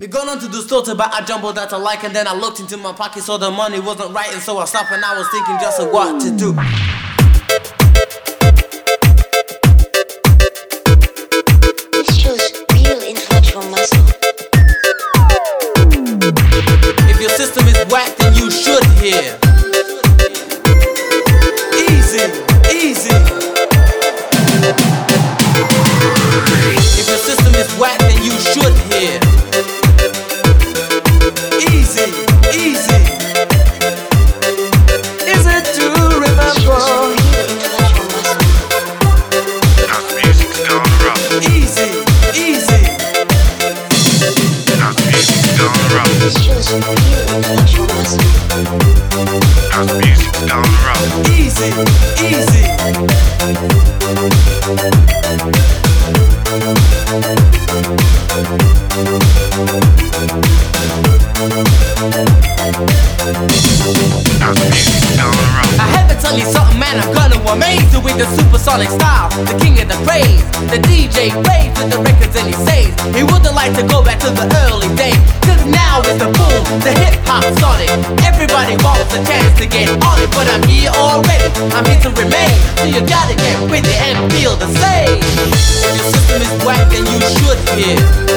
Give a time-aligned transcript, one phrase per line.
[0.00, 2.28] We gone on to the store to buy a jumbo that I like And then
[2.28, 5.04] I looked into my pocket so the money wasn't right And so I stopped and
[5.04, 6.54] I was thinking just of what to do
[41.40, 41.54] gone rough.
[41.54, 41.88] Easy,
[42.34, 42.82] easy
[44.78, 46.12] House music's gone rough.
[46.20, 46.82] This shows real
[47.36, 48.22] intellectual muscle.
[49.70, 50.66] House music's gone.
[51.26, 51.68] Easy,
[52.26, 52.64] easy
[64.40, 65.78] House music's gone rough.
[65.78, 66.98] I had to tell you something, man.
[67.00, 70.42] I'm gonna amaze you with the supersonic style, the king of the craze.
[73.14, 75.18] He wouldn't like to go back to the early days.
[75.44, 77.88] Cause now it's the boom, the hip hop sonic.
[78.24, 81.48] Everybody wants a chance to get on it, but I'm here already.
[81.72, 82.54] I'm here to remain.
[82.76, 85.20] So you gotta get with it and feel the same.
[85.96, 88.27] Your system is whack, then you should hear.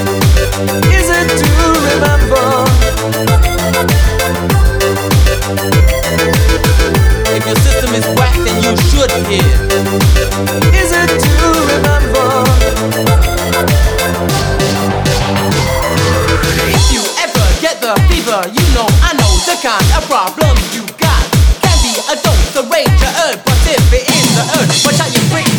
[19.00, 21.24] I know the kind of problem you got.
[21.64, 24.44] Can be a dose, but if it is the
[24.84, 25.52] watch out your bricks.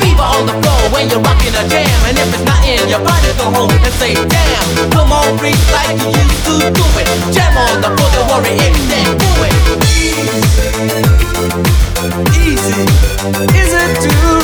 [0.00, 3.00] Fever on the floor when you're rocking a jam, and if it's not in your
[3.04, 4.90] body, go home and say damn.
[4.90, 7.08] Come on, like you used to do it.
[7.34, 8.72] Jam on the floor, it.
[12.40, 12.82] Easy,
[13.58, 14.39] is it to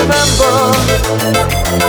[0.00, 1.88] remember?